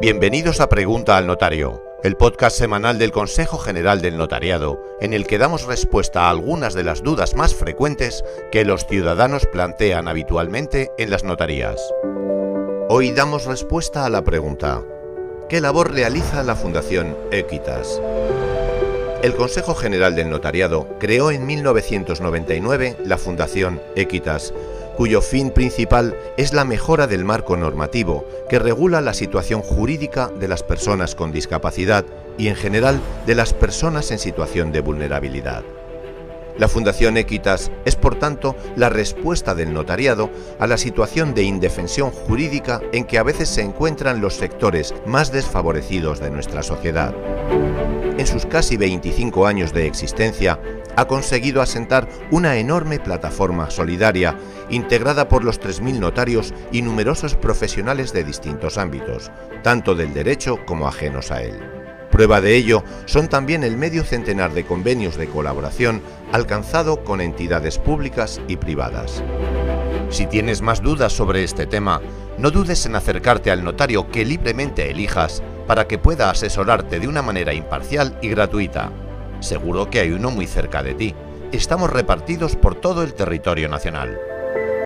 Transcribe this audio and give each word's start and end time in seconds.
Bienvenidos 0.00 0.60
a 0.60 0.68
Pregunta 0.68 1.16
al 1.16 1.28
Notario, 1.28 1.82
el 2.02 2.16
podcast 2.16 2.58
semanal 2.58 2.98
del 2.98 3.12
Consejo 3.12 3.58
General 3.58 4.02
del 4.02 4.18
Notariado, 4.18 4.82
en 5.00 5.14
el 5.14 5.24
que 5.24 5.38
damos 5.38 5.66
respuesta 5.66 6.22
a 6.22 6.30
algunas 6.30 6.74
de 6.74 6.82
las 6.82 7.04
dudas 7.04 7.36
más 7.36 7.54
frecuentes 7.54 8.24
que 8.50 8.64
los 8.64 8.86
ciudadanos 8.86 9.46
plantean 9.46 10.08
habitualmente 10.08 10.90
en 10.98 11.10
las 11.10 11.22
notarías. 11.22 11.80
Hoy 12.88 13.12
damos 13.12 13.46
respuesta 13.46 14.04
a 14.04 14.10
la 14.10 14.24
pregunta, 14.24 14.82
¿qué 15.48 15.60
labor 15.60 15.92
realiza 15.92 16.42
la 16.42 16.56
Fundación 16.56 17.16
Equitas? 17.30 18.00
El 19.22 19.34
Consejo 19.36 19.74
General 19.74 20.14
del 20.14 20.28
Notariado 20.28 20.86
creó 20.98 21.30
en 21.30 21.46
1999 21.46 22.96
la 23.04 23.16
Fundación 23.16 23.80
Equitas 23.96 24.52
cuyo 24.96 25.20
fin 25.20 25.50
principal 25.50 26.16
es 26.36 26.52
la 26.52 26.64
mejora 26.64 27.06
del 27.06 27.24
marco 27.24 27.56
normativo 27.56 28.26
que 28.48 28.58
regula 28.58 29.00
la 29.00 29.14
situación 29.14 29.62
jurídica 29.62 30.30
de 30.38 30.48
las 30.48 30.62
personas 30.62 31.14
con 31.14 31.32
discapacidad 31.32 32.04
y 32.38 32.48
en 32.48 32.56
general 32.56 33.00
de 33.26 33.34
las 33.34 33.52
personas 33.52 34.10
en 34.10 34.18
situación 34.18 34.72
de 34.72 34.80
vulnerabilidad. 34.80 35.62
La 36.58 36.68
Fundación 36.68 37.16
Equitas 37.16 37.72
es, 37.84 37.96
por 37.96 38.14
tanto, 38.14 38.56
la 38.76 38.88
respuesta 38.88 39.54
del 39.54 39.72
notariado 39.72 40.30
a 40.60 40.66
la 40.66 40.76
situación 40.76 41.34
de 41.34 41.42
indefensión 41.42 42.10
jurídica 42.10 42.80
en 42.92 43.04
que 43.04 43.18
a 43.18 43.24
veces 43.24 43.48
se 43.48 43.62
encuentran 43.62 44.20
los 44.20 44.34
sectores 44.34 44.94
más 45.04 45.32
desfavorecidos 45.32 46.20
de 46.20 46.30
nuestra 46.30 46.62
sociedad. 46.62 47.14
En 48.16 48.26
sus 48.28 48.46
casi 48.46 48.76
25 48.76 49.46
años 49.46 49.72
de 49.72 49.88
existencia, 49.88 50.60
ha 50.96 51.06
conseguido 51.06 51.60
asentar 51.60 52.08
una 52.30 52.56
enorme 52.56 53.00
plataforma 53.00 53.70
solidaria 53.70 54.38
integrada 54.70 55.28
por 55.28 55.42
los 55.42 55.60
3.000 55.60 55.98
notarios 55.98 56.54
y 56.70 56.82
numerosos 56.82 57.34
profesionales 57.34 58.12
de 58.12 58.22
distintos 58.22 58.78
ámbitos, 58.78 59.32
tanto 59.64 59.96
del 59.96 60.14
derecho 60.14 60.64
como 60.64 60.86
ajenos 60.86 61.32
a 61.32 61.42
él. 61.42 61.73
Prueba 62.14 62.40
de 62.40 62.54
ello 62.54 62.84
son 63.06 63.26
también 63.26 63.64
el 63.64 63.76
medio 63.76 64.04
centenar 64.04 64.54
de 64.54 64.64
convenios 64.64 65.16
de 65.16 65.26
colaboración 65.26 66.00
alcanzado 66.30 67.02
con 67.02 67.20
entidades 67.20 67.80
públicas 67.80 68.40
y 68.46 68.54
privadas. 68.54 69.24
Si 70.10 70.26
tienes 70.26 70.62
más 70.62 70.80
dudas 70.80 71.12
sobre 71.12 71.42
este 71.42 71.66
tema, 71.66 72.00
no 72.38 72.52
dudes 72.52 72.86
en 72.86 72.94
acercarte 72.94 73.50
al 73.50 73.64
notario 73.64 74.12
que 74.12 74.24
libremente 74.24 74.88
elijas 74.88 75.42
para 75.66 75.88
que 75.88 75.98
pueda 75.98 76.30
asesorarte 76.30 77.00
de 77.00 77.08
una 77.08 77.20
manera 77.20 77.52
imparcial 77.52 78.16
y 78.22 78.28
gratuita. 78.28 78.92
Seguro 79.40 79.90
que 79.90 79.98
hay 79.98 80.12
uno 80.12 80.30
muy 80.30 80.46
cerca 80.46 80.84
de 80.84 80.94
ti. 80.94 81.16
Estamos 81.50 81.90
repartidos 81.90 82.54
por 82.54 82.76
todo 82.76 83.02
el 83.02 83.14
territorio 83.14 83.68
nacional. 83.68 84.20